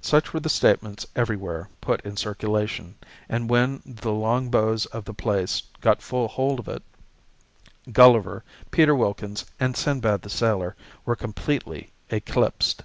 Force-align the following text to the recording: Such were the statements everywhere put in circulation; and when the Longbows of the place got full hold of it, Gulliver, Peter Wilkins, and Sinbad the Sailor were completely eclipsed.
Such 0.00 0.32
were 0.32 0.38
the 0.38 0.48
statements 0.48 1.04
everywhere 1.16 1.68
put 1.80 2.00
in 2.02 2.16
circulation; 2.16 2.94
and 3.28 3.50
when 3.50 3.82
the 3.84 4.12
Longbows 4.12 4.86
of 4.92 5.04
the 5.04 5.12
place 5.14 5.64
got 5.80 6.00
full 6.00 6.28
hold 6.28 6.60
of 6.60 6.68
it, 6.68 6.84
Gulliver, 7.90 8.44
Peter 8.70 8.94
Wilkins, 8.94 9.44
and 9.58 9.76
Sinbad 9.76 10.22
the 10.22 10.30
Sailor 10.30 10.76
were 11.04 11.16
completely 11.16 11.90
eclipsed. 12.08 12.84